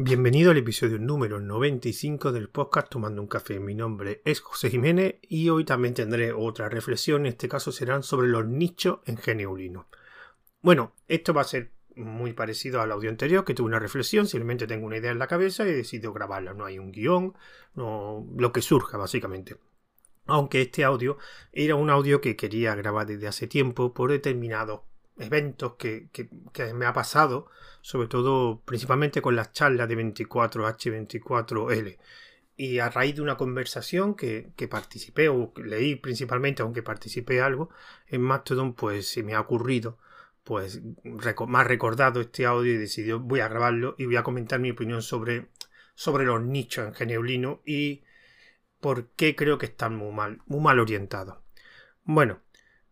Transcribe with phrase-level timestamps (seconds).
[0.00, 3.58] Bienvenido al episodio número 95 del podcast Tomando un café.
[3.58, 7.22] Mi nombre es José Jiménez y hoy también tendré otra reflexión.
[7.22, 9.88] En este caso serán sobre los nichos en Geneulino.
[10.62, 14.68] Bueno, esto va a ser muy parecido al audio anterior, que tuve una reflexión, simplemente
[14.68, 16.54] tengo una idea en la cabeza y he decidido grabarla.
[16.54, 17.34] No hay un guion,
[17.74, 19.56] no, lo que surja básicamente.
[20.26, 21.18] Aunque este audio
[21.50, 24.82] era un audio que quería grabar desde hace tiempo por determinados
[25.18, 26.08] eventos que,
[26.74, 27.46] me ha pasado,
[27.80, 31.98] sobre todo principalmente con las charlas de 24H24L.
[32.56, 37.70] Y a raíz de una conversación que, participé o leí principalmente, aunque participé algo,
[38.06, 39.98] en Mastodon, pues se me ha ocurrido,
[40.44, 44.60] pues me ha recordado este audio y decidió voy a grabarlo y voy a comentar
[44.60, 45.48] mi opinión sobre,
[45.94, 48.02] sobre los nichos en Geneulino y
[48.80, 51.38] por qué creo que están muy mal, muy mal orientados.
[52.04, 52.40] Bueno,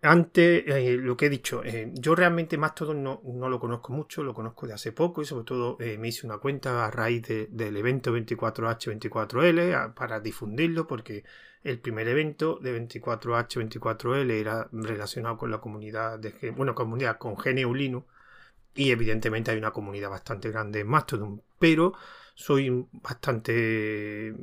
[0.06, 4.34] antes, eh, lo que he dicho, eh, yo realmente Mastodon no, lo conozco mucho, lo
[4.34, 7.76] conozco de hace poco y sobre todo eh, me hice una cuenta a raíz del
[7.76, 11.24] evento 24H24L para difundirlo porque
[11.62, 18.06] el primer evento de 24H24L era relacionado con la comunidad de, bueno, comunidad con GNU
[18.74, 21.94] y evidentemente hay una comunidad bastante grande en Mastodon, pero
[22.34, 24.34] soy bastante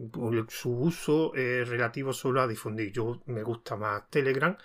[0.49, 2.91] su uso relativo solo a difundir.
[2.91, 4.57] Yo me gusta más Telegram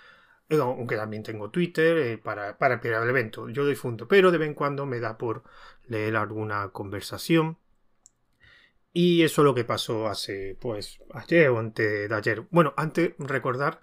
[0.49, 3.49] aunque también tengo Twitter eh, para, para esperar el evento.
[3.49, 5.43] Yo difunto, pero de vez en cuando me da por
[5.87, 7.57] leer alguna conversación.
[8.91, 12.47] Y eso es lo que pasó hace, pues, ayer o antes de ayer.
[12.49, 13.81] Bueno, antes recordar,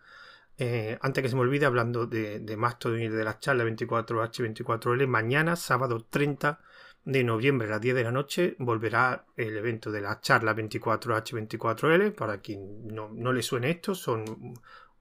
[0.58, 5.06] eh, antes que se me olvide, hablando de, de Mastodon y de la charla 24H24L,
[5.06, 6.60] mañana, sábado 30
[7.04, 12.12] de noviembre a las 10 de la noche, volverá el evento de la charla 24H24L.
[12.14, 14.24] Para quien no, no le suene esto, son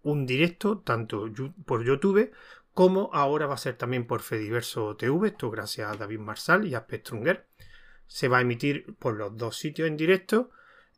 [0.06, 1.26] un directo tanto
[1.66, 2.32] por YouTube
[2.74, 6.76] como ahora va a ser también por Fediverso TV, esto gracias a David Marsal y
[6.76, 7.48] a Spectrunger.
[8.06, 10.52] Se va a emitir por los dos sitios en directo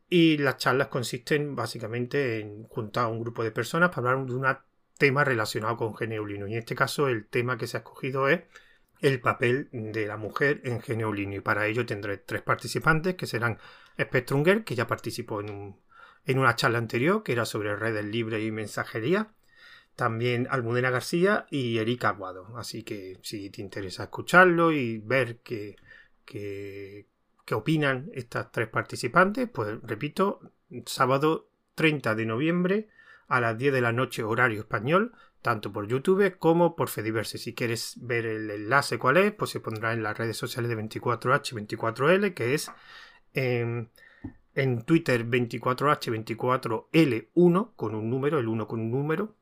[0.09, 4.35] y las charlas consisten básicamente en juntar a un grupo de personas para hablar de
[4.35, 4.45] un
[4.97, 6.47] tema relacionado con Geneulino.
[6.47, 8.41] Y en este caso el tema que se ha escogido es
[8.99, 11.35] el papel de la mujer en Geneulino.
[11.35, 13.59] Y para ello tendré tres participantes que serán
[14.01, 15.86] Spectrunger, que ya participó en un
[16.27, 19.31] en una charla anterior que era sobre redes libres y mensajería.
[19.95, 22.55] También Almudena García y Erika Aguado.
[22.57, 25.77] Así que si te interesa escucharlo y ver qué,
[26.23, 27.07] qué,
[27.51, 30.41] opinan estas tres participantes, pues repito,
[30.85, 32.89] sábado 30 de noviembre
[33.27, 37.37] a las 10 de la noche horario español, tanto por YouTube como por Fediverse.
[37.37, 40.77] Si quieres ver el enlace cuál es, pues se pondrá en las redes sociales de
[40.77, 42.69] 24H24L, que es
[44.57, 49.35] en Twitter 24H24L1 con un número, el 1 con un número.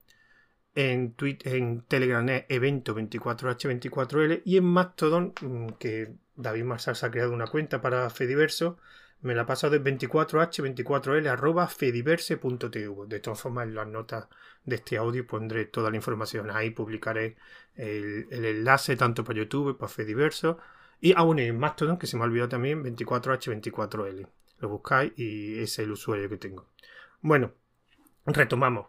[0.75, 7.05] En, Twitter, en Telegram es evento 24H24L y en Mastodon, mm, que David Marsal se
[7.05, 8.77] ha creado una cuenta para Fediverso,
[9.21, 13.07] me la ha pasado de 24H24L arroba fediverse.tv.
[13.07, 14.27] De todas formas, en las notas
[14.65, 16.51] de este audio pondré toda la información.
[16.51, 17.37] Ahí publicaré
[17.75, 20.57] el, enlace tanto para YouTube, para Fediverso.
[20.99, 24.27] Y aún en Mastodon, que se me ha olvidado también, 24H24L
[24.59, 26.69] lo buscáis y es el usuario que tengo.
[27.21, 27.53] Bueno,
[28.25, 28.87] retomamos.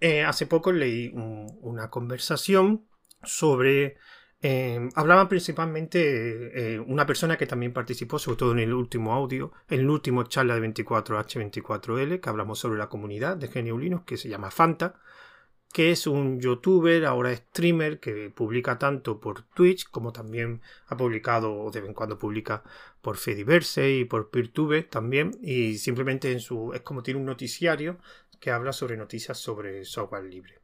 [0.00, 2.86] Eh, hace poco leí una conversación
[3.22, 3.96] sobre...
[4.42, 9.52] Eh, hablaba principalmente eh, una persona que también participó, sobre todo en el último audio,
[9.68, 14.28] en el último charla de 24H24L, que hablamos sobre la comunidad de Geniulinos, que se
[14.28, 15.00] llama Fanta,
[15.72, 21.54] que es un youtuber, ahora streamer, que publica tanto por Twitch como también ha publicado,
[21.54, 22.62] o de vez en cuando publica
[23.02, 25.32] por Fediverse y por PeerTube también.
[25.42, 26.72] Y simplemente en su.
[26.72, 27.98] es como tiene un noticiario
[28.40, 30.60] que habla sobre noticias sobre software libre.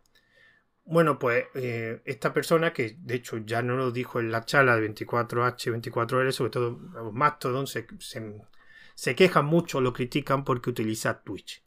[0.84, 4.76] Bueno, pues eh, esta persona, que de hecho ya no lo dijo en la charla
[4.76, 6.72] de 24H, 24L, sobre todo
[7.12, 8.40] Mastodon, se, se,
[8.94, 11.62] se quejan mucho, lo critican porque utiliza Twitch.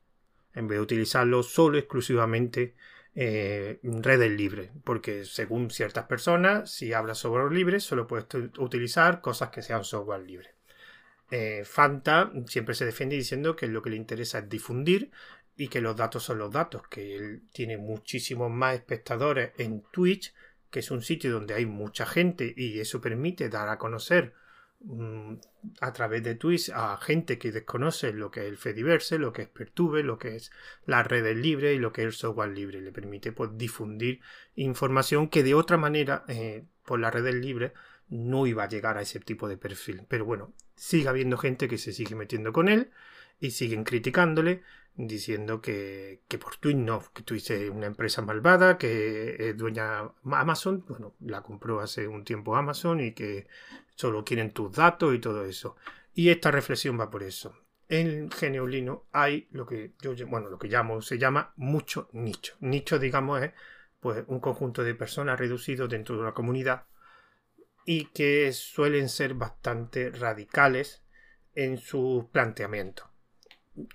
[0.53, 2.75] En vez de utilizarlo solo exclusivamente
[3.15, 8.27] eh, redes libres, porque según ciertas personas, si hablas software libre, solo puedes
[8.57, 10.55] utilizar cosas que sean software libre.
[11.31, 15.11] Eh, Fanta siempre se defiende diciendo que lo que le interesa es difundir
[15.55, 20.33] y que los datos son los datos, que él tiene muchísimos más espectadores en Twitch,
[20.69, 24.33] que es un sitio donde hay mucha gente y eso permite dar a conocer
[25.81, 29.43] a través de Twitch a gente que desconoce lo que es el Fediverse, lo que
[29.43, 30.51] es Pertube, lo que es
[30.85, 32.81] las redes libres y lo que es el software libre.
[32.81, 34.21] Le permite pues, difundir
[34.55, 37.71] información que de otra manera eh, por las redes libres
[38.09, 40.03] no iba a llegar a ese tipo de perfil.
[40.07, 42.91] Pero bueno, sigue habiendo gente que se sigue metiendo con él
[43.39, 44.61] y siguen criticándole
[44.97, 50.85] diciendo que, que por Twin no, que tuviese una empresa malvada, que es dueña Amazon,
[50.87, 53.47] bueno, la compró hace un tiempo Amazon y que
[53.95, 55.75] solo quieren tus datos y todo eso.
[56.13, 57.57] Y esta reflexión va por eso.
[57.87, 62.55] En Geneulino hay lo que yo bueno, lo que llamo, se llama mucho nicho.
[62.61, 63.51] Nicho, digamos, es
[63.99, 66.85] pues un conjunto de personas reducidos dentro de una comunidad
[67.85, 71.03] y que suelen ser bastante radicales
[71.53, 73.14] en su planteamiento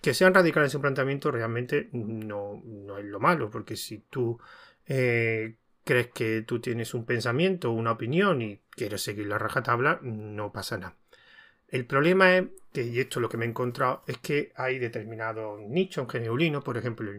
[0.01, 4.39] que sean radicales en su planteamiento realmente no, no es lo malo, porque si tú
[4.87, 10.53] eh, crees que tú tienes un pensamiento, una opinión y quieres seguir la rajatabla, no
[10.53, 10.97] pasa nada.
[11.69, 14.79] El problema es que, y esto es lo que me he encontrado, es que hay
[14.79, 17.13] determinados nichos geneulino, por ejemplo,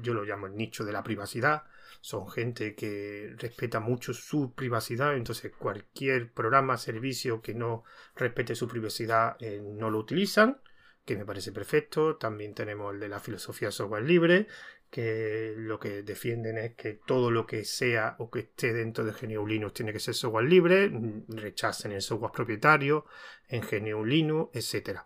[0.00, 1.64] yo lo llamo el nicho de la privacidad,
[2.00, 7.82] son gente que respeta mucho su privacidad, entonces cualquier programa, servicio que no
[8.14, 10.60] respete su privacidad eh, no lo utilizan
[11.06, 12.16] que me parece perfecto.
[12.16, 14.48] También tenemos el de la filosofía software libre,
[14.90, 19.12] que lo que defienden es que todo lo que sea o que esté dentro de
[19.12, 20.90] GNU Linux tiene que ser software libre,
[21.28, 23.06] rechacen el software propietario
[23.48, 25.00] en GNU Linux, etc.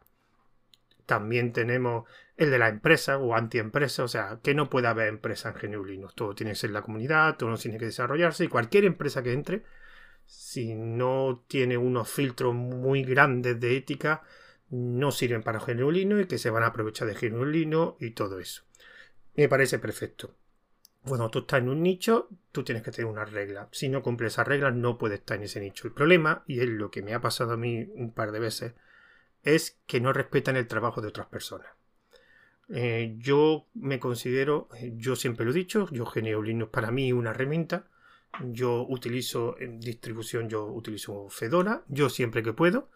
[1.04, 5.54] También tenemos el de la empresa o anti-empresa, o sea, que no puede haber empresa
[5.54, 6.14] en GNU Linux.
[6.14, 9.64] Todo tiene que ser la comunidad, todo tiene que desarrollarse y cualquier empresa que entre,
[10.24, 14.22] si no tiene unos filtros muy grandes de ética,
[14.70, 18.62] no sirven para Genuino y que se van a aprovechar de Genuino y todo eso.
[19.34, 20.36] Me parece perfecto.
[21.02, 23.68] Cuando tú estás en un nicho, tú tienes que tener una regla.
[23.72, 25.88] Si no cumples esas reglas, no puedes estar en ese nicho.
[25.88, 28.74] El problema, y es lo que me ha pasado a mí un par de veces,
[29.42, 31.68] es que no respetan el trabajo de otras personas.
[32.68, 37.30] Eh, yo me considero, yo siempre lo he dicho, yo Geneolino es para mí una
[37.30, 37.86] herramienta.
[38.44, 42.90] Yo utilizo en distribución, yo utilizo Fedora, yo siempre que puedo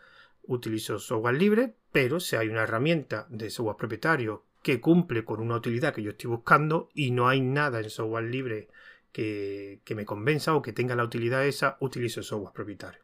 [0.47, 5.57] utilizo software libre, pero si hay una herramienta de software propietario que cumple con una
[5.57, 8.69] utilidad que yo estoy buscando y no hay nada en software libre
[9.13, 13.01] que, me convenza o que tenga la utilidad esa, utilizo software propietario.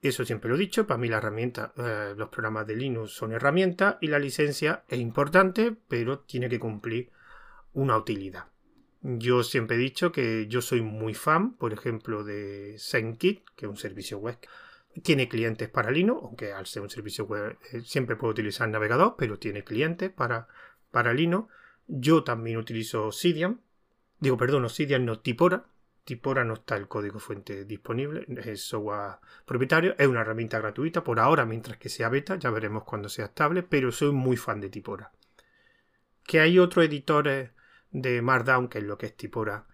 [0.00, 3.32] Eso siempre lo he dicho, para mí la herramienta, eh, los programas de Linux son
[3.32, 7.10] herramientas y la licencia es importante, pero tiene que cumplir
[7.72, 8.46] una utilidad.
[9.02, 13.70] Yo siempre he dicho que yo soy muy fan, por ejemplo, de ZenKit, que es
[13.70, 14.38] un servicio web
[15.02, 19.14] tiene clientes para Linux, aunque al ser un servicio web eh, siempre puedo utilizar navegador,
[19.16, 20.48] pero tiene clientes para,
[20.90, 21.52] para Linux.
[21.86, 23.60] Yo también utilizo Obsidian.
[24.20, 25.66] Digo, perdón, Obsidian no Tipora.
[26.04, 31.20] Tipora no está el código fuente disponible, es software propietario, es una herramienta gratuita por
[31.20, 34.70] ahora mientras que sea beta, ya veremos cuando sea estable, pero soy muy fan de
[34.70, 35.12] Tipora.
[36.24, 37.50] Que hay otros editores
[37.90, 39.66] de Markdown, que es lo que es Tipora,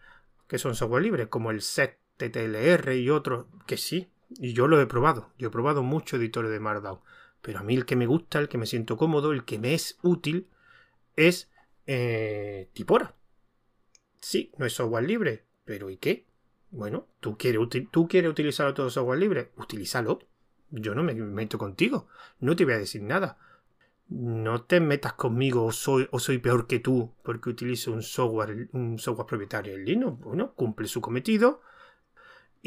[0.48, 4.80] que son software libres, como el set TTLR y otros, que sí, y yo lo
[4.80, 5.30] he probado.
[5.38, 7.00] Yo he probado muchos editores de Markdown.
[7.40, 9.74] Pero a mí el que me gusta, el que me siento cómodo, el que me
[9.74, 10.48] es útil,
[11.16, 11.50] es
[11.86, 13.14] eh, Tipora.
[14.20, 15.44] Sí, no es software libre.
[15.64, 16.26] Pero ¿y qué?
[16.70, 17.60] Bueno, ¿tú quieres,
[17.90, 19.52] ¿tú quieres software libre?
[19.56, 20.20] Utilízalo.
[20.70, 22.08] Yo no me meto contigo.
[22.40, 23.38] No te voy a decir nada.
[24.08, 28.68] No te metas conmigo o soy, o soy peor que tú porque utilizo un software,
[28.72, 30.20] un software propietario en Linux.
[30.20, 31.62] Bueno, cumple su cometido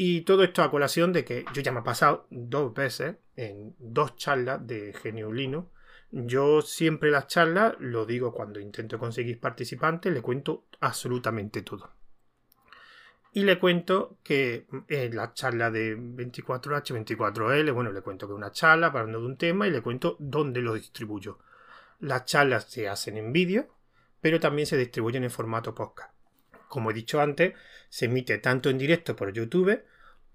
[0.00, 3.74] y todo esto a colación de que yo ya me he pasado dos veces en
[3.80, 5.72] dos charlas de Geniulino.
[6.12, 11.90] Yo siempre las charlas, lo digo cuando intento conseguir participantes, le cuento absolutamente todo.
[13.32, 18.38] Y le cuento que en la charla de 24H, 24L, bueno, le cuento que es
[18.38, 21.40] una charla hablando de un tema y le cuento dónde lo distribuyo.
[21.98, 23.66] Las charlas se hacen en vídeo,
[24.20, 26.14] pero también se distribuyen en formato podcast.
[26.68, 27.54] Como he dicho antes,
[27.88, 29.82] se emite tanto en directo por YouTube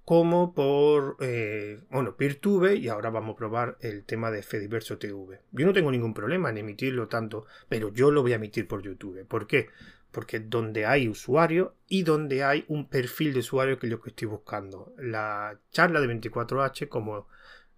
[0.06, 5.40] como por, eh, bueno, PeerTube y ahora vamos a probar el tema de Fediverso TV.
[5.52, 8.82] Yo no tengo ningún problema en emitirlo tanto, pero yo lo voy a emitir por
[8.82, 9.26] YouTube.
[9.26, 9.70] ¿Por qué?
[10.12, 14.10] Porque donde hay usuario y donde hay un perfil de usuario que es lo que
[14.10, 14.94] estoy buscando.
[14.98, 17.28] La charla de 24H como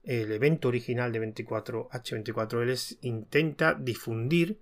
[0.03, 4.59] el evento original de 24H24L intenta difundir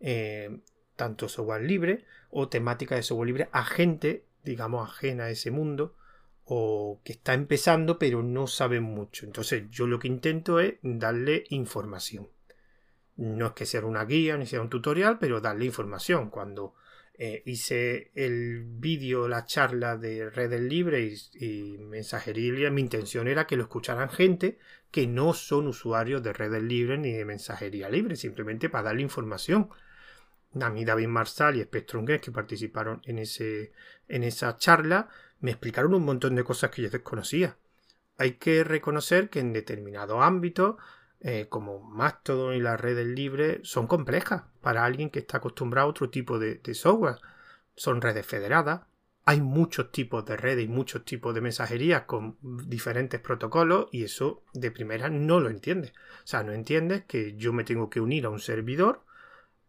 [0.00, 0.58] eh,
[0.96, 5.94] tanto software libre o temática de software libre a gente, digamos, ajena a ese mundo
[6.46, 9.26] o que está empezando pero no sabe mucho.
[9.26, 12.28] Entonces yo lo que intento es darle información.
[13.16, 16.30] No es que sea una guía ni sea un tutorial, pero darle información.
[16.30, 16.74] Cuando
[17.16, 23.56] eh, hice el vídeo, la charla de redes libres y, mensajería, mi intención era que
[23.56, 24.58] lo escucharan gente
[24.90, 29.68] que no son usuarios de redes libres ni de mensajería libre, simplemente para darle información.
[30.60, 33.72] A mí David Marsal y Spectrum que participaron en, ese,
[34.08, 35.08] en esa charla
[35.44, 37.58] me explicaron un montón de cosas que yo desconocía.
[38.16, 40.78] Hay que reconocer que en determinado ámbito
[41.20, 45.90] eh, como Mastodon y las redes libres son complejas para alguien que está acostumbrado a
[45.90, 47.18] otro tipo de, de software.
[47.76, 48.86] Son redes federadas,
[49.26, 54.44] hay muchos tipos de redes y muchos tipos de mensajerías con diferentes protocolos y eso
[54.54, 55.92] de primera no lo entiendes.
[56.24, 59.02] O sea, no entiendes que yo me tengo que unir a un servidor,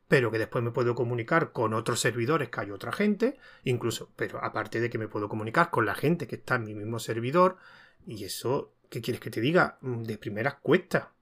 [0.08, 4.44] pero que después me puedo comunicar con otros servidores que hay otra gente, incluso, pero
[4.44, 7.58] aparte de que me puedo comunicar con la gente que está en mi mismo servidor,
[8.06, 9.78] y eso, ¿qué quieres que te diga?
[9.82, 11.16] De primeras cuesta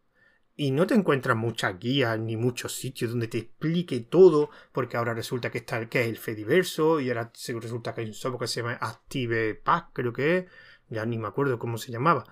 [0.56, 5.14] y no te encuentras muchas guías ni muchos sitios donde te explique todo, porque ahora
[5.14, 8.48] resulta que está que es el Fediverso y ahora resulta que hay un software que
[8.48, 10.46] se llama Active Pack, creo que es,
[10.90, 12.26] ya ni me acuerdo cómo se llamaba,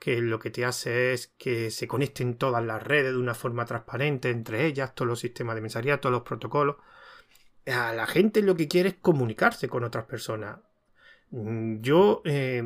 [0.00, 3.66] que lo que te hace es que se conecten todas las redes de una forma
[3.66, 6.76] transparente entre ellas, todos los sistemas de mensajería, todos los protocolos.
[7.66, 10.58] A la gente lo que quiere es comunicarse con otras personas.
[11.30, 12.62] Mm, yo eh,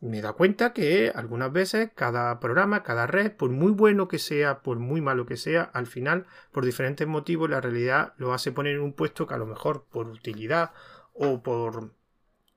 [0.00, 4.62] me da cuenta que algunas veces cada programa, cada red, por muy bueno que sea,
[4.62, 8.76] por muy malo que sea, al final, por diferentes motivos, la realidad lo hace poner
[8.76, 10.72] en un puesto que a lo mejor por utilidad
[11.12, 11.92] o por,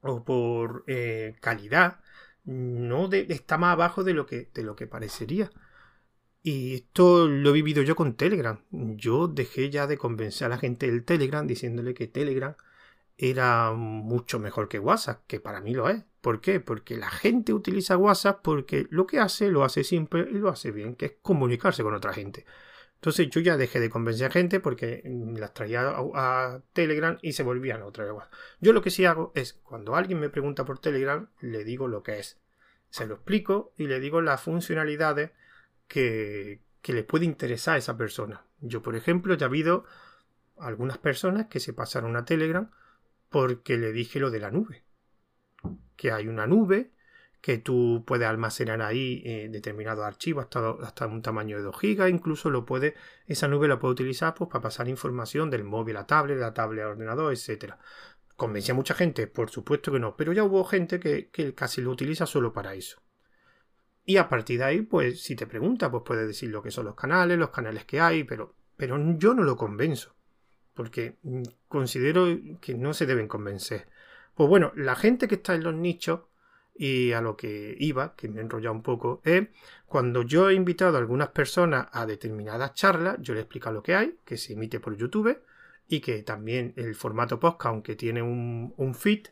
[0.02, 2.00] o por eh, calidad
[2.44, 5.50] no está más abajo de lo, que, de lo que parecería.
[6.44, 8.64] Y esto lo he vivido yo con Telegram.
[8.72, 12.56] Yo dejé ya de convencer a la gente del Telegram diciéndole que Telegram
[13.18, 16.04] era mucho mejor que WhatsApp, que para mí lo es.
[16.22, 16.60] ¿Por qué?
[16.60, 20.72] Porque la gente utiliza WhatsApp porque lo que hace lo hace siempre y lo hace
[20.72, 22.46] bien, que es comunicarse con otra gente.
[23.02, 25.02] Entonces yo ya dejé de convencer a gente porque
[25.36, 28.14] las traía a, Telegram y se volvían otra vez.
[28.60, 32.04] Yo lo que sí hago es, cuando alguien me pregunta por Telegram, le digo lo
[32.04, 32.40] que es.
[32.92, 35.32] Se lo explico y le digo las funcionalidades
[35.88, 38.46] que, que le puede interesar a esa persona.
[38.60, 39.84] Yo, por ejemplo, ya he habido
[40.60, 42.70] algunas personas que se pasaron a Telegram
[43.32, 44.84] porque le dije lo de la nube.
[45.96, 46.92] Que hay una nube
[47.42, 52.10] que tú puedes almacenar ahí eh, determinados archivos hasta, hasta, un tamaño de 2 GB,
[52.10, 52.96] incluso lo puede,
[53.26, 56.54] esa nube la puede utilizar pues, para pasar información del móvil a tablet, de la
[56.54, 57.74] tablet a ordenador, etc.
[58.36, 59.28] ¿Convencía a mucha gente?
[59.28, 62.76] Por supuesto que no, pero ya hubo gente que, que, casi lo utiliza solo para
[62.76, 63.02] eso.
[64.06, 66.86] Y a partir de ahí, pues si te pregunta, pues puedes decir lo que son
[66.86, 70.16] los canales, los canales que hay, pero, pero yo no lo convenzo
[70.74, 72.26] porque mm, considero
[72.60, 73.88] que no se deben convencer.
[74.36, 76.22] Pues bueno, la gente que está en los nichos
[76.74, 79.48] y a lo que iba, que me he enrollado un poco, es
[79.86, 83.96] cuando yo he invitado a algunas personas a determinadas charlas, yo les explico lo que
[83.96, 85.42] hay, que se emite por YouTube
[85.88, 89.28] y que también el formato podcast, aunque tiene un, un feed,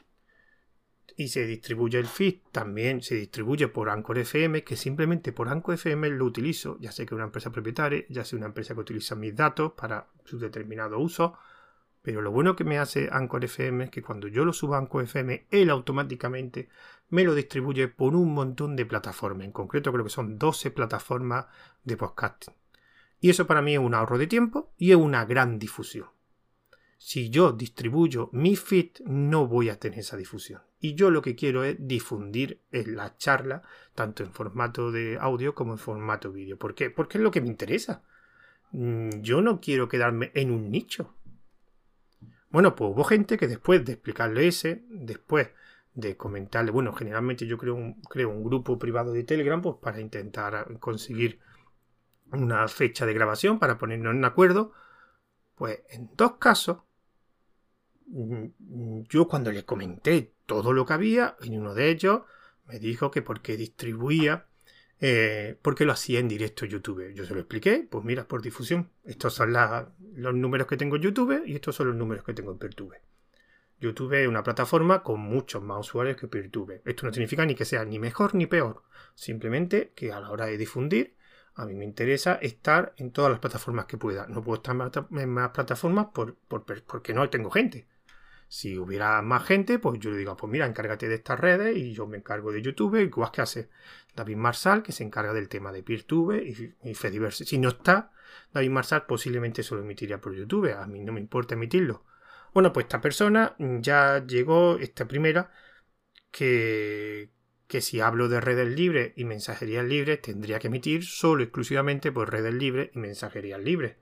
[1.20, 5.76] y se distribuye el feed, también se distribuye por Anchor FM, que simplemente por Anchor
[5.76, 8.80] FM lo utilizo, ya sé que es una empresa propietaria, ya sé una empresa que
[8.80, 11.38] utiliza mis datos para su determinado uso,
[12.02, 14.78] pero lo bueno que me hace Anchor FM es que cuando yo lo subo a
[14.78, 16.70] Anchor FM, él automáticamente
[17.10, 21.46] me lo distribuye por un montón de plataformas, en concreto creo que son 12 plataformas
[21.84, 22.54] de podcasting.
[23.20, 26.08] Y eso para mí es un ahorro de tiempo y es una gran difusión
[27.00, 30.62] si yo distribuyo mi feed, no voy a tener esa difusión.
[30.82, 33.64] Y yo lo que quiero es difundir la charla,
[33.96, 36.58] tanto en formato de audio como en formato vídeo.
[36.58, 36.90] ¿Por qué?
[36.90, 38.04] Porque es lo que me interesa.
[38.72, 41.16] Mm, yo no quiero quedarme en un nicho.
[42.50, 45.50] Bueno, pues hubo gente que después de explicarle ese, después
[45.94, 50.00] de comentarle, bueno, generalmente yo creo un, creo un grupo privado de Telegram pues para
[50.00, 51.40] intentar conseguir
[52.32, 54.72] una fecha de grabación, para ponernos en acuerdo,
[55.56, 56.78] pues en dos casos
[58.10, 62.22] Mm, yo cuando le comenté todo lo que había, en uno de ellos
[62.66, 64.48] me dijo que porque distribuía,
[65.00, 67.14] eh, porque lo hacía en directo YouTube.
[67.14, 68.92] Yo se lo expliqué, pues mira, por difusión.
[69.04, 72.52] Estos son los números que tengo en YouTube y estos son los números que tengo
[72.52, 72.96] en PeerTube.
[73.80, 76.82] YouTube es una plataforma con muchos más usuarios que PeerTube.
[76.86, 78.84] Esto no significa ni que sea ni mejor ni peor.
[79.16, 81.16] Simplemente que a la hora de difundir,
[81.56, 84.28] a mí me interesa estar en todas las plataformas que pueda.
[84.28, 84.76] No puedo estar
[85.12, 87.88] en más plataformas por, porque no tengo gente.
[88.48, 91.94] Si hubiera más gente, pues yo le digo, pues mira, encárgate de estas redes y
[91.94, 93.70] yo me encargo de YouTube, igual que hace
[94.16, 97.46] David Marsal, que se encarga del tema de PeerTube y, y Fediverse.
[97.46, 98.12] Si no está
[98.52, 102.06] David Marsal, posiblemente se lo emitiría por YouTube, a mí no me importa emitirlo.
[102.54, 105.52] Bueno, pues esta persona ya llegó, esta primera,
[106.32, 107.30] que,
[107.68, 112.32] que si hablo de redes libres y mensajerías libres, tendría que emitir solo exclusivamente por
[112.32, 113.98] redes libres y mensajerías libres.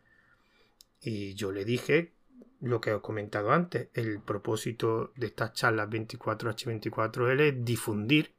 [1.02, 2.14] Y yo le dije
[2.60, 8.34] lo que he comentado antes, el propósito de estas charlas 24H24L es difundir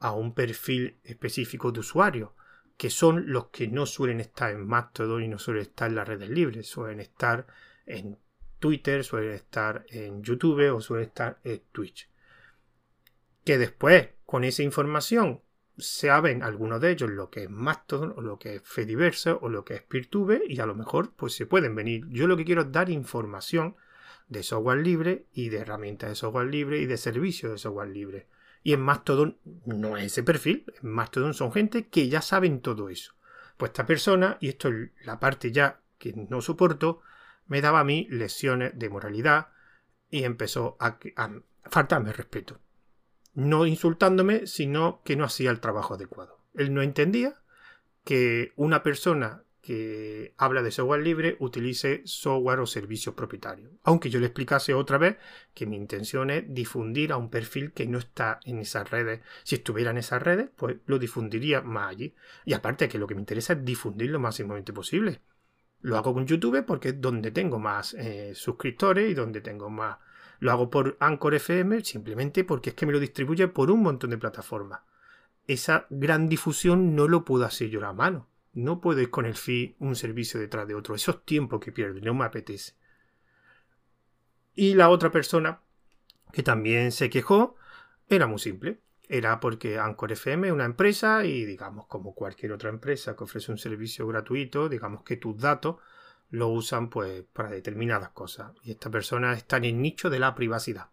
[0.00, 2.34] a un perfil específico de usuario,
[2.76, 6.06] que son los que no suelen estar en Mastodon y no suelen estar en las
[6.06, 7.46] redes libres, suelen estar
[7.86, 8.18] en
[8.58, 12.08] Twitter, suelen estar en YouTube o suelen estar en Twitch.
[13.44, 15.42] Que después, con esa información,
[15.78, 19.64] saben algunos de ellos lo que es Mastodon o lo que es Fediverse o lo
[19.64, 22.06] que es Peertube y a lo mejor pues se pueden venir.
[22.08, 23.76] Yo lo que quiero es dar información
[24.28, 28.26] de software libre y de herramientas de software libre y de servicios de software libre.
[28.62, 32.88] Y en Mastodon no es ese perfil, en Mastodon son gente que ya saben todo
[32.88, 33.14] eso.
[33.56, 37.00] Pues esta persona, y esto es la parte ya que no soporto,
[37.48, 39.48] me daba a mí lesiones de moralidad
[40.10, 41.32] y empezó a, a
[41.64, 42.60] faltarme respeto.
[43.34, 46.40] No insultándome, sino que no hacía el trabajo adecuado.
[46.54, 47.36] Él no entendía
[48.04, 53.70] que una persona que habla de software libre utilice software o servicios propietarios.
[53.82, 55.18] Aunque yo le explicase otra vez
[55.52, 59.20] que mi intención es difundir a un perfil que no está en esas redes.
[59.42, 62.14] Si estuviera en esas redes, pues lo difundiría más allí.
[62.46, 65.20] Y aparte que lo que me interesa es difundir lo máximamente posible.
[65.80, 69.98] Lo hago con YouTube porque es donde tengo más eh, suscriptores y donde tengo más...
[70.40, 74.10] Lo hago por Anchor FM simplemente porque es que me lo distribuye por un montón
[74.10, 74.80] de plataformas.
[75.46, 79.36] Esa gran difusión no lo puedo hacer yo a mano no puedo ir con el
[79.36, 80.94] feed un servicio detrás de otro.
[80.94, 82.74] Esos tiempos que pierdo, no me apetece.
[84.54, 85.60] Y la otra persona
[86.32, 87.54] que también se quejó
[88.08, 88.80] era muy simple.
[89.08, 93.50] Era porque Anchor FM es una empresa y digamos como cualquier otra empresa que ofrece
[93.50, 95.76] un servicio gratuito, digamos que tus datos
[96.30, 98.52] lo usan pues para determinadas cosas.
[98.62, 100.90] Y esta persona está en el nicho de la privacidad.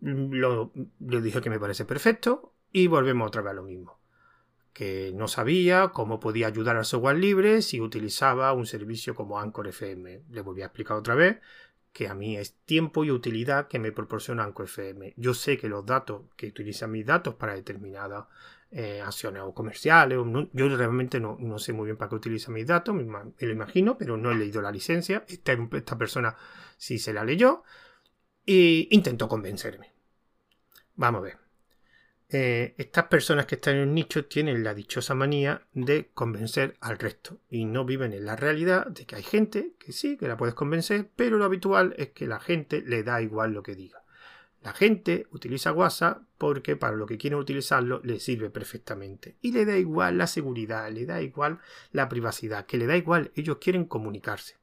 [0.00, 4.02] Lo, dije que me parece perfecto y volvemos otra vez a lo mismo
[4.72, 9.68] que no sabía cómo podía ayudar al software libre si utilizaba un servicio como Anchor
[9.68, 10.22] FM.
[10.30, 11.40] Le volví a explicar otra vez
[11.92, 15.14] que a mí es tiempo y utilidad que me proporciona Anchor FM.
[15.16, 18.26] Yo sé que los datos, que utilizan mis datos para determinadas
[18.70, 20.18] eh, acciones o comerciales,
[20.52, 24.16] yo realmente no, sé muy bien para qué utiliza mis datos, me, lo imagino, pero
[24.16, 25.24] no he leído la licencia.
[25.28, 26.36] Esta, esta persona
[26.78, 27.62] sí se la leyó
[28.46, 29.92] e intentó convencerme.
[30.96, 31.41] Vamos a ver.
[32.34, 36.98] Eh, estas personas que están en un nicho tienen la dichosa manía de convencer al
[36.98, 40.38] resto y no viven en la realidad de que hay gente que sí, que la
[40.38, 44.02] puedes convencer, pero lo habitual es que la gente le da igual lo que diga.
[44.62, 49.36] La gente utiliza WhatsApp porque para lo que quieren utilizarlo le sirve perfectamente.
[49.42, 51.60] Y le da igual la seguridad, le da igual
[51.90, 54.56] la privacidad, que le da igual, ellos quieren comunicarse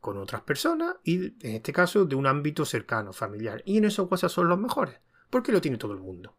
[0.00, 3.62] con otras personas y en este caso de un ámbito cercano, familiar.
[3.64, 4.98] Y en esos WhatsApp son los mejores,
[5.30, 6.36] porque lo tiene todo el mundo.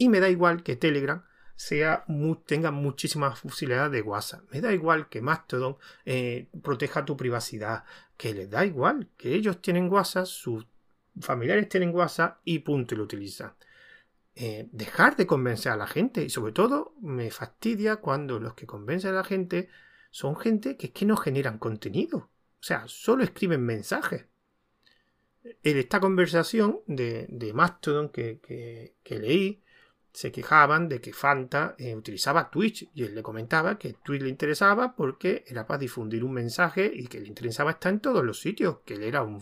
[0.00, 1.22] Y me da igual que Telegram
[1.56, 2.06] sea
[2.46, 4.50] tenga muchísimas fusilidades de WhatsApp.
[4.50, 7.84] Me da igual que Mastodon eh, proteja tu privacidad.
[8.16, 10.66] Que les da igual que ellos tienen WhatsApp, sus
[11.20, 13.52] familiares tienen WhatsApp y punto y lo utilizan.
[14.34, 18.66] Eh, dejar de convencer a la gente y sobre todo me fastidia cuando los que
[18.66, 19.68] convencen a la gente
[20.10, 22.30] son gente que es que no generan contenido.
[22.58, 24.24] O sea, solo escriben mensajes.
[25.42, 29.62] En esta conversación de, Mastodon que leí,
[30.12, 34.28] se quejaban de que Fanta eh, utilizaba Twitch y él le comentaba que Twitch le
[34.28, 38.40] interesaba porque era para difundir un mensaje y que le interesaba estar en todos los
[38.40, 39.40] sitios, que él era un,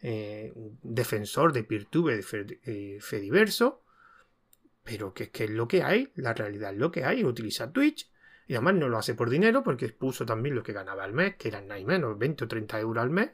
[0.00, 0.52] eh,
[0.82, 3.82] defensor de Peertube, de eh, Fediverso,
[4.82, 8.10] pero que, que es lo que hay, la realidad es lo que hay, utiliza Twitch
[8.46, 11.36] y además no lo hace por dinero porque puso también lo que ganaba al mes,
[11.36, 13.30] que eran nada menos 20 o 30 euros al mes,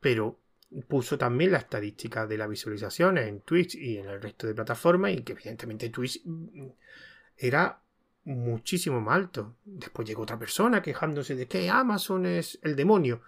[0.00, 0.40] pero
[0.88, 5.12] puso también la estadística de las visualizaciones en Twitch y en el resto de plataformas
[5.12, 6.68] y que evidentemente Twitch mm,
[7.36, 7.80] era
[8.24, 9.56] muchísimo más alto.
[9.64, 13.22] Después llegó otra persona quejándose de que Amazon es el demonio.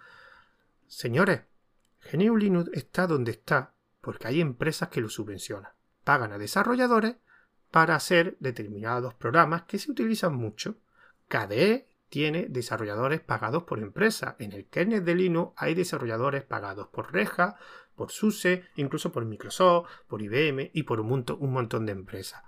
[0.87, 1.41] Señores,
[2.11, 5.71] GNU Linux está donde está porque hay empresas que lo subvencionan.
[6.03, 7.15] Pagan a desarrolladores
[7.71, 10.77] para hacer determinados programas que se utilizan mucho.
[11.27, 14.35] KDE tiene desarrolladores pagados por empresas.
[14.39, 17.55] En el kernel de Linux hay desarrolladores pagados por Reja,
[17.95, 22.43] por SUSE, incluso por Microsoft, por IBM y por un montón, de empresas.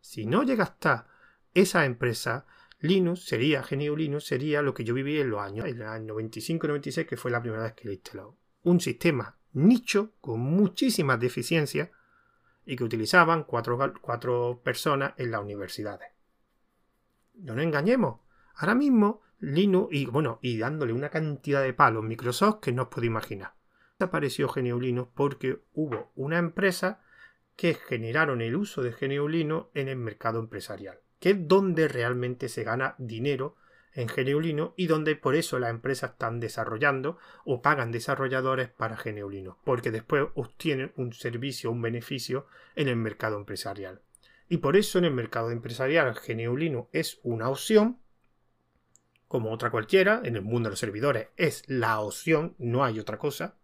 [0.00, 1.06] Si no llega hasta
[1.54, 2.46] esa empresa,
[2.80, 7.06] Linux sería, GNU Linux sería lo que yo viví en los años, en el 95-96,
[7.06, 8.36] que fue la primera vez que lo instaló.
[8.62, 11.90] Un sistema nicho con muchísimas deficiencias
[12.66, 16.10] y que utilizaban cuatro, cuatro personas en las universidades.
[17.34, 18.20] No nos engañemos,
[18.60, 22.88] Ahora mismo, Linux, y bueno, y dándole una cantidad de palos Microsoft que no os
[22.88, 23.54] podéis imaginar.
[24.00, 27.00] Apareció GNU Linux porque hubo una empresa
[27.54, 32.48] que generaron el uso de GNU Linux en el mercado empresarial, que es donde realmente
[32.48, 33.54] se gana dinero
[33.94, 38.96] en GNU Linux y donde por eso las empresas están desarrollando o pagan desarrolladores para
[38.96, 44.00] GNU Linux, porque después obtienen un servicio, un beneficio en el mercado empresarial.
[44.48, 47.98] Y por eso en el mercado empresarial GNU Linux es una opción
[49.28, 53.18] como otra cualquiera, en el mundo de los servidores es la opción, no hay otra
[53.18, 53.56] cosa.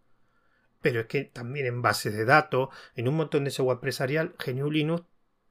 [0.81, 4.69] Pero es que también en bases de datos, en un montón de software empresarial, GNU
[4.69, 5.03] Linux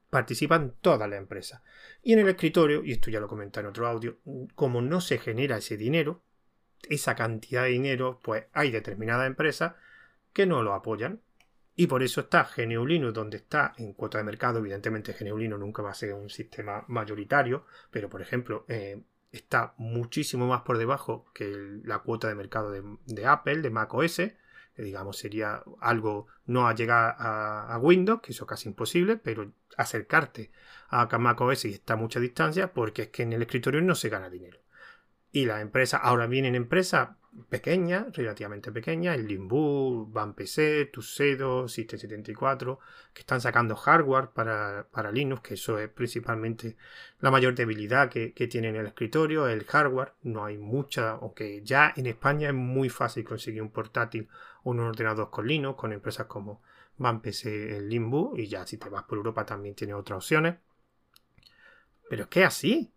[0.09, 1.63] participan todas las empresas.
[2.01, 4.19] Y en el escritorio, y esto ya lo comenté en otro audio,
[4.55, 6.23] como no se genera ese dinero,
[6.89, 9.75] esa cantidad de dinero, pues hay determinadas empresas
[10.33, 11.21] que no lo apoyan.
[11.75, 14.61] Y por eso está Geneulino donde está en cuota de mercado.
[14.61, 19.03] Evidentemente Geneulino nunca va a ser un sistema mayoritario, pero por ejemplo eh,
[19.35, 24.17] está muchísimo más por debajo que la cuota de mercado de, Apple, de Mac OS,
[24.17, 29.53] que digamos sería algo no a llegar a, Windows, que eso es casi imposible, pero
[29.77, 30.53] acercarte
[30.89, 33.97] a Mac OS y está a mucha distancia porque es que en el escritorio no
[33.97, 34.61] se gana dinero.
[35.33, 37.11] Y las empresas, ahora vienen empresas
[37.49, 42.79] pequeña, relativamente pequeña, el Limbu, PC, Tuxedo, System 74,
[43.13, 46.77] que están sacando hardware para, para, Linux, que eso es principalmente
[47.21, 50.13] la mayor debilidad que, que tiene en el escritorio, el hardware.
[50.23, 54.29] No hay mucha, aunque ya en España es muy fácil conseguir un portátil
[54.63, 56.63] o un ordenador con Linux, con empresas como
[57.23, 60.57] PC, el Limbu, y ya si te vas por Europa también tiene otras opciones.
[62.09, 62.93] Pero es que así.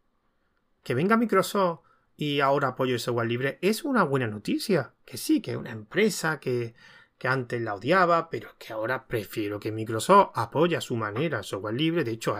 [0.83, 1.86] Que venga Microsoft
[2.17, 4.95] y ahora apoyo el software libre, es una buena noticia.
[5.05, 6.73] Que sí, que es una empresa que,
[7.19, 11.43] que antes la odiaba, pero que ahora prefiero que Microsoft apoye a su manera el
[11.43, 12.03] software libre.
[12.03, 12.35] De hecho,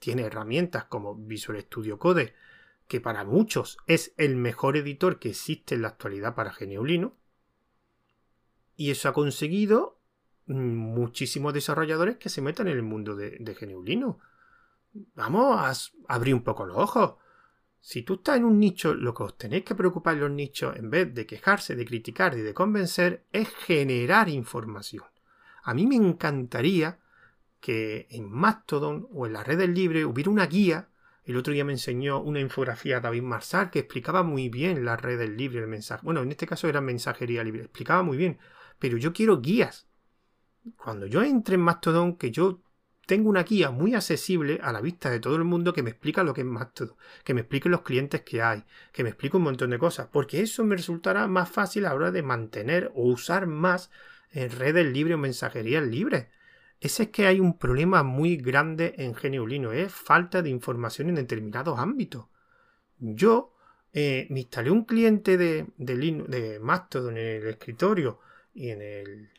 [0.00, 2.34] tiene herramientas como Visual Studio Code,
[2.86, 7.14] que para muchos es el mejor editor que existe en la actualidad para Geneulino.
[8.76, 10.00] Y eso ha conseguido
[10.46, 14.14] muchísimos desarrolladores que se metan en el mundo de, de.
[15.14, 17.16] Vamos a abrir un poco los ojos.
[17.80, 20.76] Si tú estás en un nicho, lo que os tenéis que preocupar en los nichos,
[20.76, 25.04] en vez de quejarse, de criticar y de convencer, es generar información.
[25.62, 26.98] A mí me encantaría
[27.60, 30.88] que en Mastodon o en las redes libres hubiera una guía.
[31.24, 35.28] El otro día me enseñó una infografía David Marsal que explicaba muy bien las redes
[35.28, 36.02] libres, el mensaje.
[36.04, 38.38] Bueno, en este caso era mensajería libre, explicaba muy bien.
[38.78, 39.88] Pero yo quiero guías.
[40.76, 42.60] Cuando yo entre en Mastodon, que yo
[43.08, 46.22] tengo una guía muy accesible a la vista de todo el mundo que me explica
[46.22, 46.94] lo que es Mastodon,
[47.24, 50.42] que me explique los clientes que hay, que me explique un montón de cosas, porque
[50.42, 53.90] eso me resultará más fácil a la hora de mantener o usar más
[54.30, 56.26] en redes libres o mensajerías libres.
[56.80, 61.14] Ese es que hay un problema muy grande en Geneulino, es falta de información en
[61.14, 62.26] determinados ámbitos.
[62.98, 63.54] Yo
[63.94, 68.20] eh, me instalé un cliente de, de Mastodon en el escritorio
[68.52, 69.30] y en el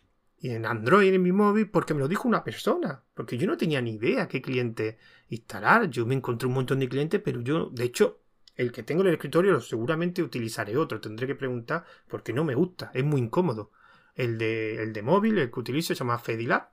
[0.42, 3.58] y en Android en mi móvil porque me lo dijo una persona, porque yo no
[3.58, 4.98] tenía ni idea qué cliente
[5.28, 5.90] instalar.
[5.90, 8.22] Yo me encontré un montón de clientes, pero yo, de hecho,
[8.56, 11.02] el que tengo en el escritorio seguramente utilizaré otro.
[11.02, 13.72] Tendré que preguntar porque no me gusta, es muy incómodo.
[14.16, 16.70] El de, el de móvil, el que utilizo, se llama Fedilab.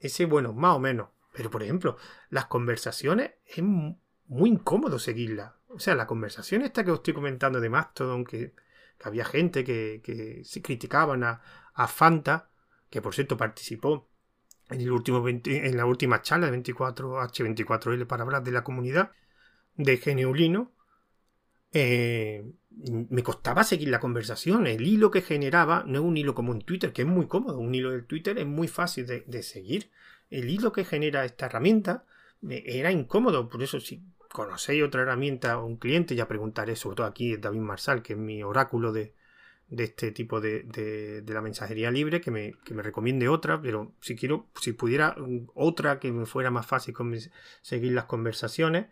[0.00, 1.08] Ese, bueno, más o menos.
[1.32, 1.96] Pero, por ejemplo,
[2.30, 5.52] las conversaciones es muy incómodo seguirlas.
[5.68, 8.54] O sea, la conversación esta que os estoy comentando de Mastodon, que,
[8.98, 11.42] que había gente que, que se criticaban a,
[11.74, 12.47] a Fanta,
[12.90, 14.08] que por cierto participó
[14.70, 19.12] en, el último en la última charla de 24H24L para hablar de la comunidad
[19.76, 20.72] de Geneulino,
[21.72, 24.66] eh, me costaba seguir la conversación.
[24.66, 27.58] El hilo que generaba no es un hilo como en Twitter, que es muy cómodo.
[27.58, 29.90] Un hilo del Twitter es muy fácil de, seguir.
[30.30, 32.04] El hilo que genera esta herramienta
[32.48, 33.48] eh, era incómodo.
[33.48, 37.60] Por eso, si conocéis otra herramienta o un cliente, ya preguntaré, sobre todo aquí David
[37.60, 39.14] Marsal, que es mi oráculo de,
[39.68, 43.92] de este tipo de, de, la mensajería libre, que me, que me, recomiende otra, pero
[44.00, 45.14] si quiero, si pudiera
[45.54, 46.94] otra que me fuera más fácil
[47.60, 48.86] seguir las conversaciones,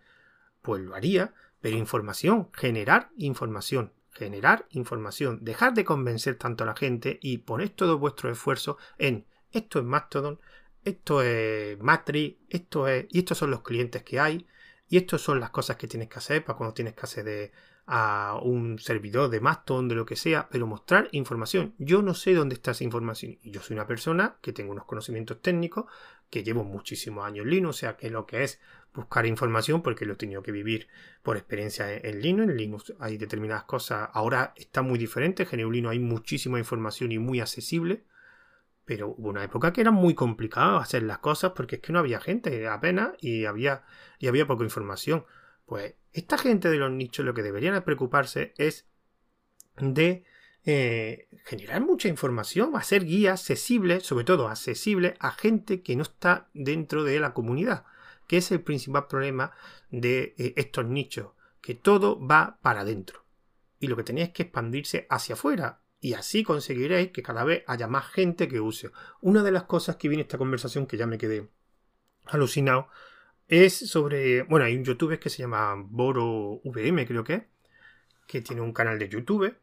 [0.60, 6.76] pues lo haría, pero información, generar información, generar información, dejar de convencer tanto a la
[6.76, 10.40] gente y poner todo vuestro esfuerzo en esto es Mastodon,
[10.84, 14.46] esto es Matrix, esto es, y estos son los clientes que hay,
[14.88, 17.52] y estas son las cosas que tienes que hacer para cuando tienes que hacer de
[17.86, 21.74] a un servidor de Mastodon, de lo que sea, pero mostrar información.
[21.78, 23.38] Yo no sé dónde está esa información.
[23.42, 25.86] Y yo soy una persona que tengo unos conocimientos técnicos,
[26.28, 28.60] que llevo muchísimos años en Linux, o sea, que lo que es
[28.92, 30.88] buscar información, porque lo he tenido que vivir
[31.22, 32.50] por experiencia en Linux.
[32.50, 35.46] En Linux hay determinadas cosas, ahora está muy diferente.
[35.48, 38.04] En GNU hay muchísima información y muy accesible.
[38.84, 41.98] Pero hubo una época que era muy complicado hacer las cosas porque es que no
[41.98, 43.84] había gente apenas y había,
[44.18, 45.24] y había poca información.
[45.66, 48.86] Pues esta gente de los nichos lo que deberían preocuparse es
[49.76, 50.24] de
[50.64, 56.48] eh, generar mucha información, hacer guías accesibles, sobre todo accesibles a gente que no está
[56.54, 57.84] dentro de la comunidad,
[58.26, 59.52] que es el principal problema
[59.90, 63.24] de eh, estos nichos, que todo va para adentro.
[63.78, 65.82] Y lo que tenéis que expandirse hacia afuera.
[66.00, 68.90] Y así conseguiréis que cada vez haya más gente que use.
[69.20, 71.48] Una de las cosas que viene esta conversación, que ya me quedé
[72.24, 72.88] alucinado,
[73.48, 74.42] es sobre.
[74.42, 77.46] Bueno, hay un youtuber que se llama Boro VM, creo que
[78.26, 79.56] que tiene un canal de YouTube,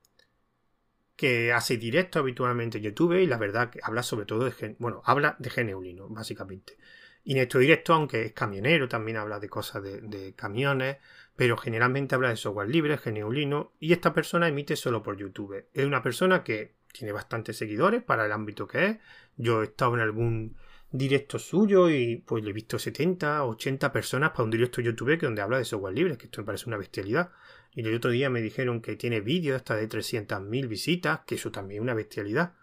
[1.16, 4.76] que hace directo habitualmente en YouTube y la verdad que habla sobre todo de.
[4.80, 6.78] Bueno, habla de Geneulino, básicamente.
[7.26, 10.98] Y en estos directos, aunque es camionero, también habla de cosas de, camiones,
[11.36, 15.66] pero generalmente habla de software libre, geneulino, y esta persona emite solo por YouTube.
[15.74, 18.98] Es una persona que tiene bastantes seguidores para el ámbito que es.
[19.38, 20.58] Yo he estado en algún
[20.94, 25.26] directo suyo y pues le he visto 70, 80 personas para un directo YouTube que
[25.26, 27.32] donde habla de software libre, que esto me parece una bestialidad.
[27.72, 31.52] Y el otro día me dijeron que tiene vídeos hasta de 300.000 visitas, que eso
[31.52, 32.54] también es una bestialidad.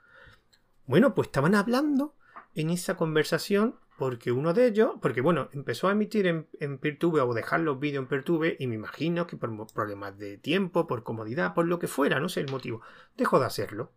[0.87, 2.15] Bueno, pues estaban hablando
[2.55, 7.29] en esa conversación porque uno de ellos, porque bueno, empezó a emitir en, en PeerTube
[7.29, 11.03] o dejar los vídeos en PeerTube y me imagino que por problemas de tiempo, por
[11.03, 12.81] comodidad, por lo que fuera, no sé el motivo,
[13.17, 13.93] dejó de hacerlo.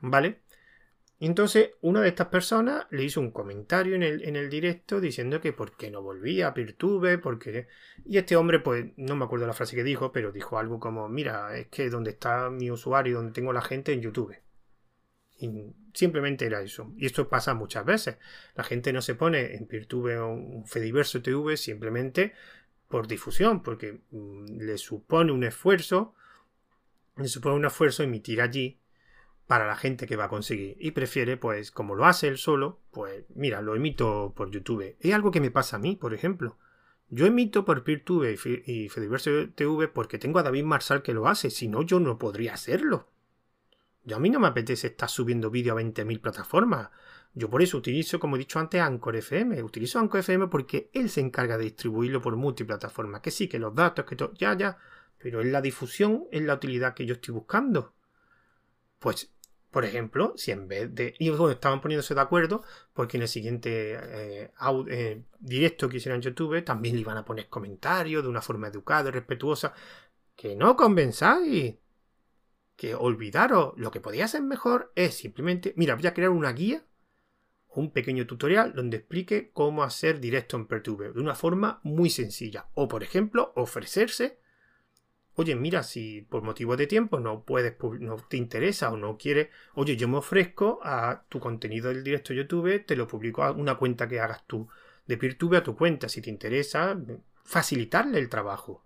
[0.00, 0.40] ¿Vale?
[1.20, 5.02] Y entonces una de estas personas le hizo un comentario en el, en el directo
[5.02, 7.68] diciendo que por qué no volvía a PeerTube, porque...
[8.06, 11.10] Y este hombre, pues no me acuerdo la frase que dijo, pero dijo algo como,
[11.10, 14.34] mira, es que donde está mi usuario, donde tengo la gente en YouTube.
[15.38, 15.50] Y
[15.92, 16.90] simplemente era eso.
[16.96, 18.16] Y esto pasa muchas veces.
[18.54, 22.32] La gente no se pone en PeerTube o un Fediverso TV simplemente
[22.88, 26.14] por difusión, porque mm, le supone un esfuerzo,
[27.18, 28.79] le supone un esfuerzo emitir allí
[29.50, 30.76] para la gente que va a conseguir.
[30.78, 34.94] Y prefiere, pues, como lo hace él solo, pues, mira, lo emito por YouTube.
[35.00, 36.56] Es algo que me pasa a mí, por ejemplo.
[37.08, 41.50] Yo emito por PeerTube y Fediverso TV porque tengo a David Marsal que lo hace,
[41.50, 43.08] si no, yo no podría hacerlo.
[44.04, 46.90] Yo a mí no me apetece estar subiendo vídeo a 20.000 plataformas.
[47.34, 49.64] Yo por eso utilizo, como he dicho antes, Anchor FM.
[49.64, 53.20] Utilizo Anchor FM porque él se encarga de distribuirlo por multiplataformas.
[53.20, 54.78] Que sí, que los datos, que todo, ya, ya.
[55.18, 57.94] Pero en la difusión es la utilidad que yo estoy buscando.
[59.00, 59.32] Pues,
[59.70, 61.14] por ejemplo, si en vez de...
[61.18, 64.50] Y bueno, estaban poniéndose de acuerdo porque en el siguiente eh,
[64.88, 68.68] eh, directo que hicieron en YouTube también le iban a poner comentarios de una forma
[68.68, 69.72] educada y respetuosa.
[70.34, 71.76] Que no convenzáis
[72.76, 76.84] que olvidaros, lo que podía ser mejor es simplemente, mira, voy a crear una guía
[77.74, 82.66] un pequeño tutorial donde explique cómo hacer directo en Perturbe de una forma muy sencilla.
[82.74, 84.40] O, por ejemplo, ofrecerse,
[85.40, 89.48] oye, mira, si por motivos de tiempo no puedes, no te interesa o no quieres,
[89.74, 93.76] oye, yo me ofrezco a tu contenido del directo YouTube, te lo publico a una
[93.76, 94.68] cuenta que hagas tú
[95.06, 96.96] de Peertube a tu cuenta, si te interesa,
[97.44, 98.84] facilitarle el trabajo.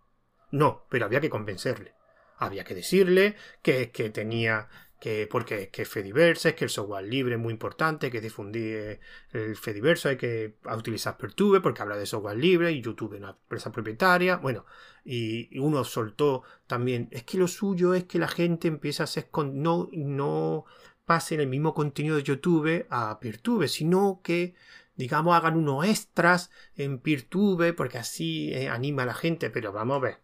[0.51, 1.95] No, pero había que convencerle
[2.39, 4.69] había que decirle que, que tenía
[5.01, 9.01] que porque que Fediverse, es que el software libre es muy importante, que difundir
[9.33, 13.31] el Fediverse, hay que utilizar Pertube porque habla de software libre y YouTube es una
[13.31, 14.37] empresa propietaria.
[14.37, 14.65] Bueno,
[15.05, 19.29] y, uno soltó también, es que lo suyo es que la gente empiece a hacer
[19.31, 20.65] con, no, no
[21.05, 24.55] pasen el mismo contenido de YouTube a Peertube, sino que
[24.97, 29.97] digamos hagan unos extras en Peertube porque así eh, anima a la gente, pero vamos
[29.97, 30.21] a ver,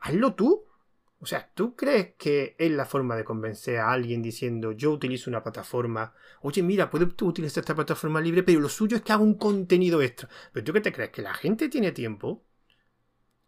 [0.00, 0.64] hazlo tú,
[1.22, 5.30] o sea, ¿tú crees que es la forma de convencer a alguien diciendo yo utilizo
[5.30, 9.22] una plataforma, oye, mira, puedes utilizar esta plataforma libre, pero lo suyo es que haga
[9.22, 10.28] un contenido extra?
[10.52, 11.10] ¿Pero tú qué te crees?
[11.10, 12.42] ¿Que la gente tiene tiempo?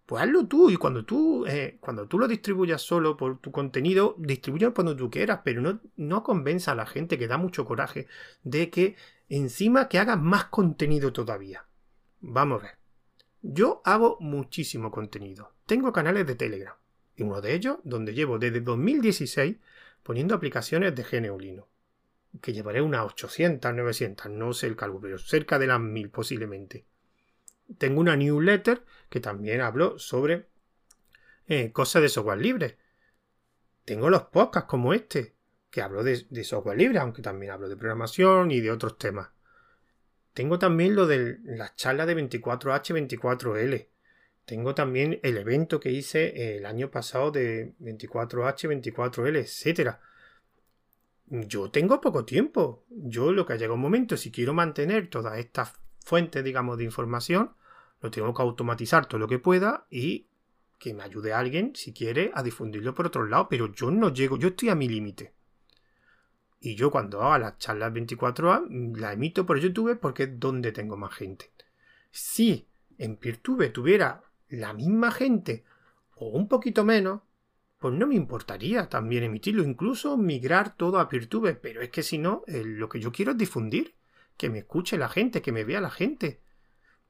[0.07, 4.15] Pues hazlo tú y cuando tú, eh, cuando tú lo distribuyas solo por tu contenido,
[4.19, 8.07] distribúyalo cuando tú quieras, pero no, no convenza a la gente que da mucho coraje
[8.45, 8.95] de que
[9.29, 11.67] encima que haga más contenido todavía.
[12.21, 12.77] Vamos a ver.
[13.43, 15.55] Yo hago muchísimo contenido.
[15.67, 16.77] Tengo canales de Telegram
[17.17, 19.57] y uno de ellos donde llevo desde 2016
[20.03, 21.69] poniendo aplicaciones de Geneulino,
[22.41, 26.85] que llevaré unas 800, 900, no sé el cálculo, pero cerca de las 1000 posiblemente.
[27.79, 30.47] Tengo una newsletter que también hablo sobre
[31.47, 32.79] eh, cosas de software libre.
[33.85, 35.35] Tengo los podcasts como este,
[35.71, 39.31] que hablo de, software libre, aunque también hablo de programación y de otros temas.
[40.33, 43.89] Tengo también lo de las charlas de 24H, 24L,
[44.45, 49.97] tengo también el evento que hice el año pasado de 24H, 24L, etc.
[51.27, 52.85] Yo tengo poco tiempo.
[52.91, 55.73] Yo lo que ha llegado un momento, si quiero mantener todas estas
[56.05, 57.55] fuentes, digamos, de información,
[58.03, 60.27] lo tengo que automatizar todo lo que pueda y
[60.79, 63.49] que me ayude alguien, si quiere, a difundirlo por otro lado.
[63.49, 65.33] Pero yo no llego, yo estoy a mi límite.
[66.61, 70.99] Y yo cuando haga las charlas 24A, la emito por YouTube porque es donde tengo
[70.99, 71.51] más gente.
[72.11, 74.23] Si en PeerTube tuviera
[74.55, 75.65] la misma gente
[76.17, 77.23] o un poquito menos,
[77.79, 82.19] pues no me importaría también emitirlo, incluso migrar todo a Peertube, pero es que si
[82.19, 83.95] no, eh, lo que yo quiero es difundir,
[84.37, 86.41] que me escuche la gente, que me vea la gente.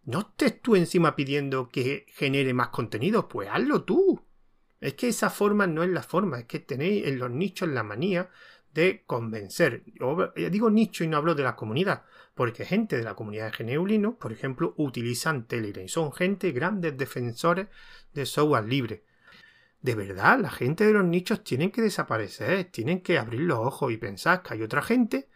[0.05, 4.21] No estés tú encima pidiendo que genere más contenido, pues hazlo tú.
[4.81, 7.83] Es que esa forma no es la forma, es que tenéis en los nichos la
[7.83, 8.31] manía
[8.75, 9.85] de convencer.
[9.87, 12.05] Yo digo nicho y no hablo de la comunidad,
[12.35, 16.97] porque gente de la comunidad de Geneulino, por ejemplo, utilizan Telegram y son gente grandes
[16.97, 17.69] defensores
[18.13, 19.05] de software libre.
[19.81, 23.93] De verdad, la gente de los nichos tienen que desaparecer, tienen que abrir los ojos
[23.93, 25.29] y pensar que hay otra gente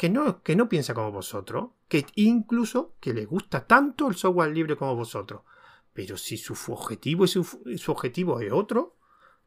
[0.00, 4.50] que no, que no piensa como vosotros, que incluso que le gusta tanto el software
[4.50, 5.42] libre como vosotros.
[5.92, 7.44] Pero si su objetivo, su,
[7.88, 8.96] objetivo es otro,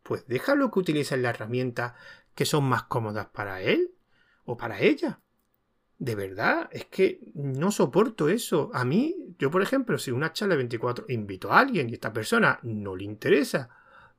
[0.03, 1.93] pues déjalo que utilice las herramientas
[2.35, 3.95] que son más cómodas para él
[4.45, 5.22] o para ella.
[5.97, 8.71] De verdad, es que no soporto eso.
[8.73, 12.59] A mí, yo por ejemplo, si una charla 24 invito a alguien y esta persona
[12.63, 13.69] no le interesa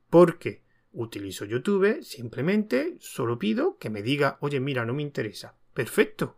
[0.09, 5.55] porque utilizo YouTube, simplemente solo pido que me diga, oye, mira, no me interesa.
[5.73, 6.37] Perfecto.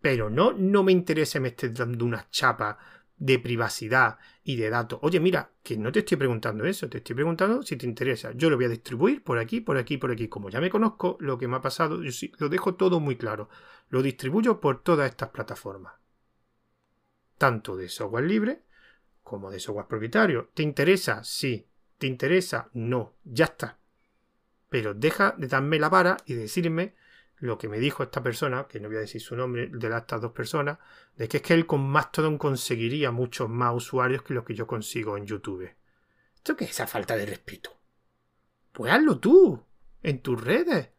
[0.00, 2.78] Pero no, no me interesa me estés dando una chapa
[3.24, 4.98] de privacidad y de datos.
[5.00, 8.32] Oye, mira, que no te estoy preguntando eso, te estoy preguntando si te interesa.
[8.32, 10.28] Yo lo voy a distribuir por aquí, por aquí, por aquí.
[10.28, 13.16] Como ya me conozco lo que me ha pasado, yo sí, lo dejo todo muy
[13.16, 13.48] claro.
[13.88, 15.94] Lo distribuyo por todas estas plataformas.
[17.38, 18.60] Tanto de software libre
[19.22, 20.50] como de software propietario.
[20.52, 21.24] ¿Te interesa?
[21.24, 21.66] Sí.
[21.96, 22.68] ¿Te interesa?
[22.74, 23.14] No.
[23.24, 23.78] Ya está.
[24.68, 26.94] Pero deja de darme la vara y decirme
[27.38, 30.20] lo que me dijo esta persona, que no voy a decir su nombre, de estas
[30.20, 30.78] dos personas,
[31.16, 34.66] de que es que él con Mastodon conseguiría muchos más usuarios que los que yo
[34.66, 35.70] consigo en YouTube.
[36.34, 37.70] ¿Esto qué es esa falta de respeto?
[38.72, 39.62] Pues hazlo tú,
[40.02, 40.90] en tus redes.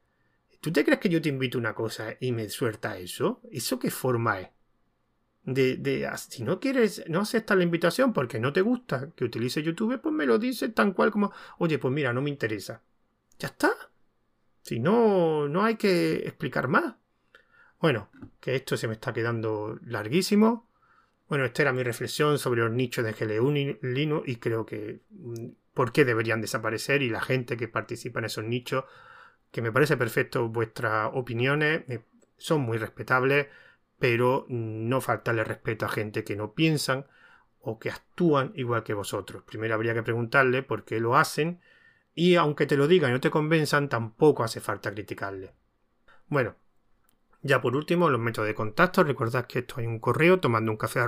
[0.60, 3.42] ¿Tú te crees que yo te invito a una cosa y me suelta eso?
[3.52, 4.50] ¿Eso qué forma es?
[5.44, 9.62] De, de, si no quieres, no aceptas la invitación porque no te gusta que utilice
[9.62, 12.82] YouTube, pues me lo dices tan cual como, oye, pues mira, no me interesa.
[13.38, 13.72] Ya está.
[14.66, 16.96] Si no, no hay que explicar más.
[17.80, 20.72] Bueno, que esto se me está quedando larguísimo.
[21.30, 23.52] Bueno, esta era mi reflexión sobre los nichos de GLU
[23.84, 28.26] Linux y creo que mm, por qué deberían desaparecer y la gente que participa en
[28.26, 28.86] esos nichos,
[29.52, 31.84] que me parece perfecto vuestras opiniones,
[32.38, 33.46] son muy respetables,
[34.00, 37.06] pero no faltarle respeto a gente que no piensan
[37.60, 39.44] o que actúan igual que vosotros.
[39.44, 41.62] Primero habría que preguntarle por qué lo hacen
[42.16, 45.54] y aunque te lo digan y no te convenzan, tampoco hace falta criticarle.
[46.28, 46.56] Bueno,
[47.42, 49.04] ya por último, los métodos de contacto.
[49.04, 51.02] Recordad que esto hay un correo tomando un café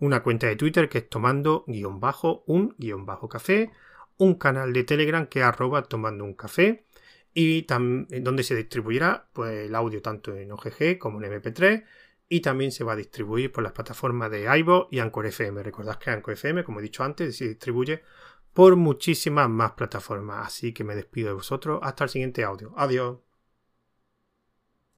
[0.00, 3.70] una cuenta de Twitter que es tomando guion bajo un guion bajo café,
[4.16, 6.84] un canal de Telegram que es arroba tomando un café
[7.32, 11.84] y donde se distribuirá pues, el audio tanto en OGG como en MP3
[12.28, 15.62] y también se va a distribuir por las plataformas de iVoox y Anchor FM.
[15.62, 18.02] Recordad que Anchor FM, como he dicho antes, se distribuye
[18.52, 20.46] por muchísimas más plataformas.
[20.46, 21.80] Así que me despido de vosotros.
[21.82, 22.72] Hasta el siguiente audio.
[22.76, 23.18] Adiós.